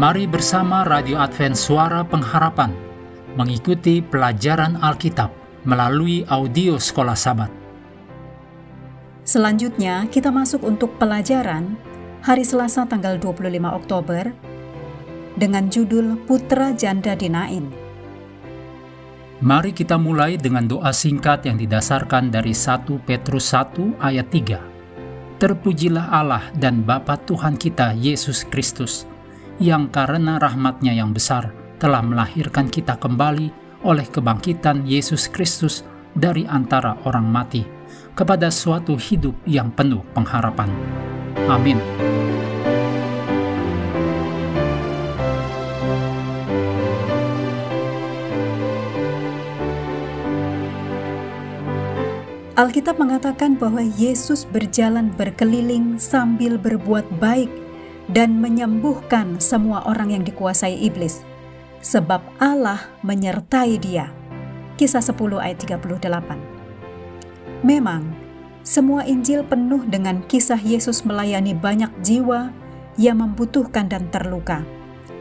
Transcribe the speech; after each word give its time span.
Mari 0.00 0.24
bersama 0.24 0.80
Radio 0.88 1.20
Advent 1.20 1.60
Suara 1.60 2.00
Pengharapan 2.00 2.72
mengikuti 3.36 4.00
pelajaran 4.00 4.80
Alkitab 4.80 5.28
melalui 5.68 6.24
audio 6.24 6.80
Sekolah 6.80 7.12
Sabat. 7.12 7.52
Selanjutnya, 9.28 10.08
kita 10.08 10.32
masuk 10.32 10.64
untuk 10.64 10.96
pelajaran 10.96 11.76
hari 12.24 12.48
Selasa 12.48 12.88
tanggal 12.88 13.20
25 13.20 13.60
Oktober 13.60 14.32
dengan 15.36 15.68
judul 15.68 16.16
Putra 16.24 16.72
Janda 16.72 17.12
Dinain. 17.12 17.68
Mari 19.44 19.76
kita 19.76 20.00
mulai 20.00 20.40
dengan 20.40 20.64
doa 20.64 20.96
singkat 20.96 21.44
yang 21.44 21.60
didasarkan 21.60 22.32
dari 22.32 22.56
1 22.56 22.88
Petrus 23.04 23.52
1 23.52 24.00
ayat 24.00 24.32
3. 24.32 25.44
Terpujilah 25.44 26.08
Allah 26.08 26.48
dan 26.56 26.88
Bapa 26.88 27.20
Tuhan 27.28 27.60
kita 27.60 27.92
Yesus 27.92 28.48
Kristus, 28.48 29.04
yang 29.60 29.92
karena 29.92 30.40
rahmatnya 30.40 30.96
yang 30.96 31.12
besar 31.12 31.52
telah 31.76 32.00
melahirkan 32.00 32.72
kita 32.72 32.96
kembali 32.96 33.52
oleh 33.84 34.08
kebangkitan 34.08 34.88
Yesus 34.88 35.28
Kristus 35.28 35.84
dari 36.16 36.48
antara 36.48 36.96
orang 37.04 37.28
mati 37.28 37.62
kepada 38.16 38.48
suatu 38.48 38.96
hidup 38.96 39.36
yang 39.44 39.68
penuh 39.70 40.00
pengharapan. 40.16 40.72
Amin. 41.46 41.76
Alkitab 52.60 53.00
mengatakan 53.00 53.56
bahwa 53.56 53.80
Yesus 53.96 54.44
berjalan 54.44 55.08
berkeliling 55.16 55.96
sambil 55.96 56.60
berbuat 56.60 57.08
baik 57.16 57.48
dan 58.10 58.42
menyembuhkan 58.42 59.38
semua 59.38 59.86
orang 59.86 60.14
yang 60.14 60.24
dikuasai 60.26 60.74
iblis, 60.74 61.22
sebab 61.80 62.20
Allah 62.42 62.90
menyertai 63.06 63.78
dia. 63.78 64.10
Kisah 64.74 65.04
10 65.04 65.38
ayat 65.38 65.60
38 65.60 66.40
Memang, 67.60 68.08
semua 68.64 69.04
Injil 69.04 69.44
penuh 69.44 69.84
dengan 69.84 70.24
kisah 70.24 70.60
Yesus 70.60 71.04
melayani 71.04 71.52
banyak 71.52 71.92
jiwa 72.00 72.52
yang 72.96 73.20
membutuhkan 73.20 73.88
dan 73.88 74.08
terluka. 74.08 74.64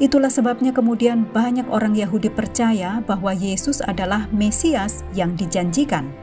Itulah 0.00 0.32
sebabnya 0.32 0.72
kemudian 0.72 1.28
banyak 1.30 1.68
orang 1.68 1.92
Yahudi 1.92 2.32
percaya 2.32 3.04
bahwa 3.04 3.36
Yesus 3.36 3.84
adalah 3.84 4.26
Mesias 4.32 5.04
yang 5.12 5.36
dijanjikan. 5.36 6.21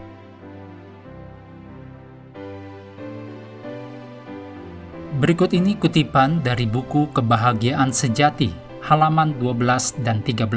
Berikut 5.19 5.51
ini 5.51 5.75
kutipan 5.75 6.39
dari 6.39 6.63
buku 6.63 7.11
Kebahagiaan 7.11 7.91
Sejati, 7.91 8.55
halaman 8.79 9.35
12 9.35 9.99
dan 9.99 10.23
13. 10.23 10.47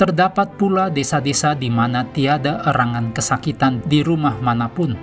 Terdapat 0.00 0.56
pula 0.56 0.88
desa-desa 0.88 1.52
di 1.52 1.68
mana 1.68 2.08
tiada 2.16 2.64
erangan 2.64 3.12
kesakitan 3.12 3.84
di 3.84 4.00
rumah 4.00 4.40
mana 4.40 4.72
pun, 4.72 4.96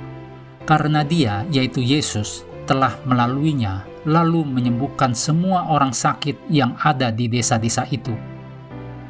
karena 0.66 1.06
dia, 1.06 1.46
yaitu 1.54 1.86
Yesus, 1.86 2.42
telah 2.66 2.98
melaluinya 3.06 3.86
lalu 4.10 4.50
menyembuhkan 4.50 5.14
semua 5.14 5.70
orang 5.70 5.94
sakit 5.94 6.50
yang 6.50 6.74
ada 6.82 7.14
di 7.14 7.30
desa-desa 7.30 7.86
itu. 7.94 8.18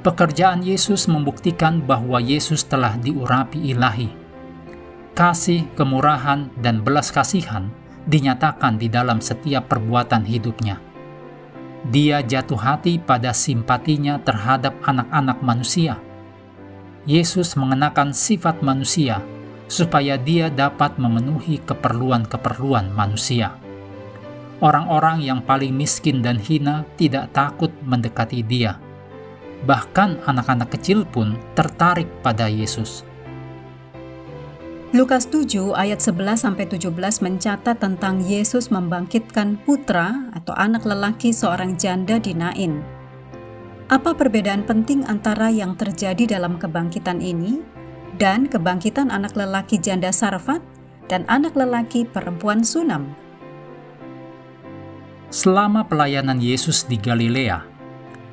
Pekerjaan 0.03 0.67
Yesus 0.67 1.07
membuktikan 1.07 1.79
bahwa 1.79 2.19
Yesus 2.19 2.67
telah 2.67 2.99
diurapi 2.99 3.71
ilahi. 3.71 4.11
Kasih, 5.15 5.63
kemurahan, 5.79 6.51
dan 6.59 6.83
belas 6.83 7.07
kasihan 7.07 7.71
dinyatakan 8.07 8.81
di 8.81 8.89
dalam 8.89 9.21
setiap 9.21 9.69
perbuatan 9.69 10.25
hidupnya. 10.25 10.81
Dia 11.89 12.21
jatuh 12.21 12.57
hati 12.57 13.01
pada 13.01 13.33
simpatinya 13.33 14.21
terhadap 14.21 14.77
anak-anak 14.85 15.41
manusia. 15.41 15.97
Yesus 17.09 17.57
mengenakan 17.57 18.13
sifat 18.13 18.61
manusia 18.61 19.25
supaya 19.65 20.13
dia 20.17 20.53
dapat 20.53 21.01
memenuhi 21.01 21.57
keperluan-keperluan 21.65 22.93
manusia. 22.93 23.57
Orang-orang 24.61 25.25
yang 25.25 25.41
paling 25.41 25.73
miskin 25.73 26.21
dan 26.21 26.37
hina 26.37 26.85
tidak 26.93 27.33
takut 27.33 27.73
mendekati 27.81 28.45
dia. 28.45 28.77
Bahkan 29.65 30.29
anak-anak 30.29 30.69
kecil 30.77 31.01
pun 31.09 31.33
tertarik 31.57 32.05
pada 32.21 32.45
Yesus 32.45 33.01
Lukas 34.91 35.23
7 35.31 35.71
ayat 35.71 36.03
11 36.03 36.35
sampai 36.35 36.67
17 36.67 36.91
mencatat 37.23 37.79
tentang 37.79 38.19
Yesus 38.27 38.67
membangkitkan 38.75 39.55
putra 39.63 40.27
atau 40.35 40.51
anak 40.51 40.83
lelaki 40.83 41.31
seorang 41.31 41.79
janda 41.79 42.19
di 42.19 42.35
Nain. 42.35 42.83
Apa 43.87 44.11
perbedaan 44.11 44.67
penting 44.67 45.07
antara 45.07 45.47
yang 45.47 45.79
terjadi 45.79 46.35
dalam 46.35 46.59
kebangkitan 46.59 47.23
ini 47.23 47.63
dan 48.19 48.51
kebangkitan 48.51 49.15
anak 49.15 49.31
lelaki 49.39 49.79
janda 49.79 50.11
Sarfat 50.11 50.59
dan 51.07 51.23
anak 51.31 51.55
lelaki 51.55 52.03
perempuan 52.03 52.59
Sunam? 52.59 53.15
Selama 55.31 55.87
pelayanan 55.87 56.43
Yesus 56.43 56.83
di 56.83 56.99
Galilea, 56.99 57.63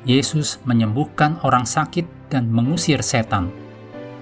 Yesus 0.03 0.59
menyembuhkan 0.67 1.39
orang 1.47 1.63
sakit 1.63 2.03
dan 2.27 2.51
mengusir 2.51 2.99
setan 2.99 3.47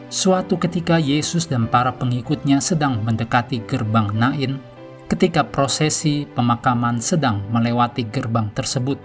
Suatu 0.07 0.56
ketika 0.56 0.95
Yesus 1.03 1.51
dan 1.51 1.68
para 1.68 1.91
pengikutnya 1.91 2.63
sedang 2.63 3.03
mendekati 3.03 3.59
gerbang 3.68 4.07
Nain 4.16 4.56
ketika 5.12 5.44
prosesi 5.44 6.23
pemakaman 6.23 7.03
sedang 7.03 7.44
melewati 7.51 8.07
gerbang 8.07 8.47
tersebut. 8.56 8.96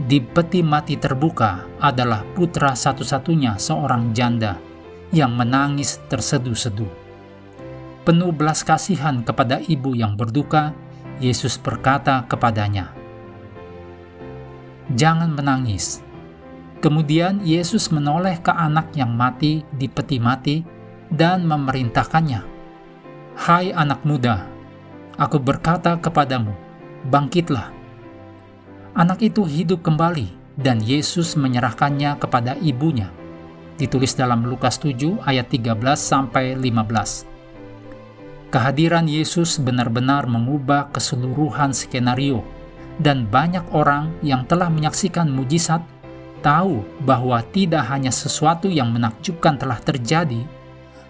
Di 0.00 0.24
peti 0.24 0.64
mati 0.64 0.96
terbuka 0.96 1.68
adalah 1.76 2.24
putra 2.32 2.72
satu-satunya 2.72 3.60
seorang 3.60 4.16
janda 4.16 4.56
yang 5.12 5.36
menangis 5.36 6.00
terseduh-seduh. 6.08 6.88
Penuh 8.08 8.32
belas 8.32 8.64
kasihan 8.64 9.20
kepada 9.20 9.60
ibu 9.60 9.92
yang 9.92 10.16
berduka, 10.16 10.72
Yesus 11.20 11.60
berkata 11.60 12.24
kepadanya, 12.24 12.96
"Jangan 14.96 15.36
menangis." 15.36 16.05
Kemudian 16.76 17.40
Yesus 17.40 17.88
menoleh 17.88 18.36
ke 18.44 18.52
anak 18.52 18.92
yang 18.92 19.16
mati 19.16 19.64
di 19.72 19.88
peti 19.88 20.20
mati 20.20 20.60
dan 21.08 21.48
memerintahkannya, 21.48 22.40
"Hai 23.36 23.72
anak 23.72 24.04
muda, 24.04 24.44
aku 25.16 25.40
berkata 25.40 25.96
kepadamu, 25.96 26.52
bangkitlah." 27.08 27.72
Anak 28.92 29.24
itu 29.24 29.44
hidup 29.48 29.80
kembali 29.84 30.28
dan 30.56 30.80
Yesus 30.80 31.36
menyerahkannya 31.36 32.16
kepada 32.20 32.56
ibunya. 32.60 33.12
Ditulis 33.76 34.16
dalam 34.16 34.44
Lukas 34.44 34.80
7 34.80 35.20
ayat 35.24 35.52
13 35.52 36.00
sampai 36.00 36.56
15. 36.56 37.28
Kehadiran 38.48 39.04
Yesus 39.04 39.60
benar-benar 39.60 40.24
mengubah 40.24 40.88
keseluruhan 40.96 41.76
skenario 41.76 42.40
dan 42.96 43.28
banyak 43.28 43.64
orang 43.76 44.16
yang 44.24 44.48
telah 44.48 44.72
menyaksikan 44.72 45.28
mujizat 45.28 45.84
tahu 46.46 46.86
bahwa 47.02 47.42
tidak 47.50 47.90
hanya 47.90 48.14
sesuatu 48.14 48.70
yang 48.70 48.94
menakjubkan 48.94 49.58
telah 49.58 49.82
terjadi, 49.82 50.46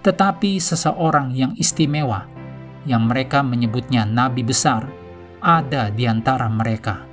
tetapi 0.00 0.56
seseorang 0.56 1.36
yang 1.36 1.52
istimewa, 1.60 2.24
yang 2.88 3.04
mereka 3.04 3.44
menyebutnya 3.44 4.08
nabi 4.08 4.40
besar, 4.40 4.88
ada 5.44 5.92
di 5.92 6.08
antara 6.08 6.48
mereka. 6.48 7.04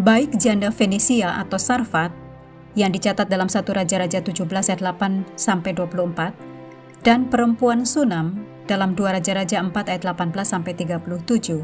Baik 0.00 0.40
janda 0.40 0.72
Fenisia 0.72 1.36
atau 1.36 1.60
Sarfat 1.60 2.16
yang 2.72 2.88
dicatat 2.88 3.28
dalam 3.28 3.52
satu 3.52 3.76
Raja-Raja 3.76 4.24
17 4.24 4.48
ayat 4.48 4.80
8 4.80 5.36
sampai 5.36 5.76
24 5.76 7.04
dan 7.04 7.28
perempuan 7.28 7.84
Sunam 7.84 8.40
dalam 8.64 8.96
dua 8.96 9.20
Raja-Raja 9.20 9.60
4 9.60 9.68
ayat 9.76 10.02
18 10.08 10.32
sampai 10.40 10.72
37 10.72 11.60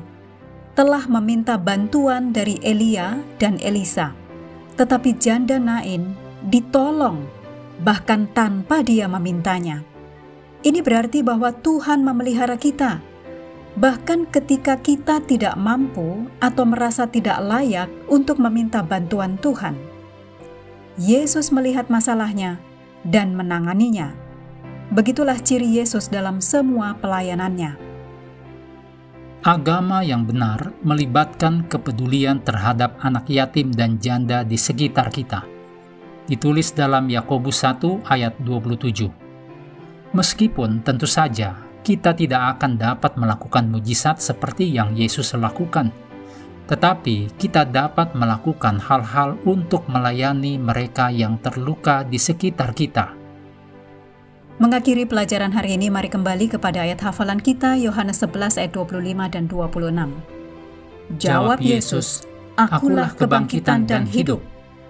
telah 0.76 1.08
meminta 1.08 1.56
bantuan 1.56 2.36
dari 2.36 2.60
Elia 2.60 3.16
dan 3.40 3.56
Elisa 3.64 4.25
tetapi 4.76 5.16
janda 5.16 5.56
Nain 5.56 6.12
ditolong 6.46 7.24
bahkan 7.80 8.28
tanpa 8.32 8.80
dia 8.80 9.08
memintanya. 9.08 9.84
Ini 10.64 10.80
berarti 10.80 11.20
bahwa 11.20 11.52
Tuhan 11.52 12.04
memelihara 12.04 12.56
kita. 12.56 13.00
Bahkan 13.76 14.32
ketika 14.32 14.80
kita 14.80 15.20
tidak 15.20 15.52
mampu 15.60 16.24
atau 16.40 16.64
merasa 16.64 17.04
tidak 17.04 17.36
layak 17.44 17.92
untuk 18.08 18.40
meminta 18.40 18.80
bantuan 18.80 19.36
Tuhan. 19.36 19.76
Yesus 20.96 21.52
melihat 21.52 21.92
masalahnya 21.92 22.56
dan 23.04 23.36
menanganinya. 23.36 24.16
Begitulah 24.88 25.36
ciri 25.36 25.76
Yesus 25.76 26.08
dalam 26.08 26.40
semua 26.40 26.96
pelayanannya. 26.96 27.85
Agama 29.46 30.02
yang 30.02 30.26
benar 30.26 30.74
melibatkan 30.82 31.70
kepedulian 31.70 32.42
terhadap 32.42 32.98
anak 32.98 33.30
yatim 33.30 33.70
dan 33.70 33.94
janda 34.02 34.42
di 34.42 34.58
sekitar 34.58 35.06
kita. 35.06 35.46
Ditulis 36.26 36.74
dalam 36.74 37.06
Yakobus 37.06 37.62
1 37.62 38.10
ayat 38.10 38.34
27. 38.42 39.06
Meskipun 40.10 40.82
tentu 40.82 41.06
saja 41.06 41.62
kita 41.86 42.10
tidak 42.18 42.58
akan 42.58 42.74
dapat 42.74 43.14
melakukan 43.14 43.70
mujizat 43.70 44.18
seperti 44.18 44.66
yang 44.66 44.98
Yesus 44.98 45.30
lakukan, 45.38 45.94
tetapi 46.66 47.30
kita 47.38 47.70
dapat 47.70 48.18
melakukan 48.18 48.82
hal-hal 48.82 49.38
untuk 49.46 49.86
melayani 49.86 50.58
mereka 50.58 51.06
yang 51.14 51.38
terluka 51.38 52.02
di 52.02 52.18
sekitar 52.18 52.74
kita. 52.74 53.14
Mengakhiri 54.56 55.04
pelajaran 55.04 55.52
hari 55.52 55.76
ini, 55.76 55.92
mari 55.92 56.08
kembali 56.08 56.48
kepada 56.48 56.80
ayat 56.80 57.04
hafalan 57.04 57.36
kita, 57.36 57.76
Yohanes 57.76 58.24
11 58.24 58.56
ayat 58.56 58.72
25 58.72 59.28
dan 59.28 59.44
26. 59.52 60.16
Jawab 61.20 61.60
Yesus, 61.60 62.24
Akulah 62.56 63.12
kebangkitan 63.12 63.84
dan 63.84 64.08
hidup. 64.08 64.40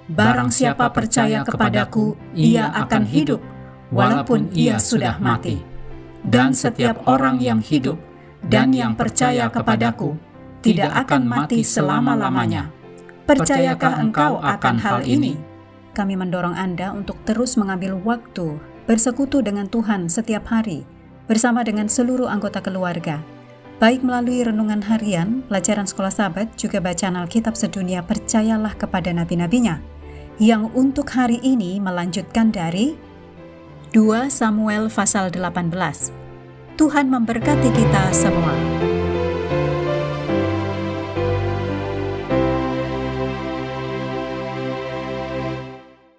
Barang 0.06 0.54
siapa 0.54 0.86
percaya 0.94 1.42
kepadaku, 1.42 2.14
ia 2.30 2.70
akan 2.78 3.10
hidup, 3.10 3.42
walaupun 3.90 4.54
ia 4.54 4.78
sudah 4.78 5.18
mati. 5.18 5.58
Dan 6.22 6.54
setiap 6.54 7.02
orang 7.10 7.42
yang 7.42 7.58
hidup 7.58 7.98
dan 8.46 8.70
yang 8.70 8.94
percaya 8.94 9.50
kepadaku, 9.50 10.14
tidak 10.62 10.94
akan 10.94 11.26
mati 11.26 11.66
selama-lamanya. 11.66 12.70
Percayakah 13.26 13.98
engkau 13.98 14.38
akan 14.38 14.78
hal 14.78 15.02
ini? 15.02 15.34
Kami 15.90 16.14
mendorong 16.14 16.54
Anda 16.54 16.94
untuk 16.94 17.18
terus 17.26 17.58
mengambil 17.58 17.98
waktu 17.98 18.75
bersekutu 18.86 19.42
dengan 19.42 19.66
Tuhan 19.66 20.06
setiap 20.06 20.46
hari 20.48 20.86
bersama 21.26 21.66
dengan 21.66 21.90
seluruh 21.90 22.30
anggota 22.30 22.62
keluarga, 22.62 23.18
baik 23.82 24.06
melalui 24.06 24.46
renungan 24.46 24.80
harian, 24.86 25.42
pelajaran 25.50 25.84
sekolah 25.84 26.14
sahabat, 26.14 26.54
juga 26.54 26.78
bacaan 26.78 27.18
Alkitab 27.18 27.58
sedunia 27.58 28.00
percayalah 28.06 28.78
kepada 28.78 29.10
nabi-nabinya, 29.10 29.82
yang 30.38 30.70
untuk 30.72 31.10
hari 31.10 31.42
ini 31.42 31.82
melanjutkan 31.82 32.54
dari 32.54 32.94
2 33.90 34.30
Samuel 34.30 34.86
pasal 34.86 35.34
18. 35.34 35.74
Tuhan 36.76 37.06
memberkati 37.08 37.70
kita 37.72 38.02
semua. 38.12 38.95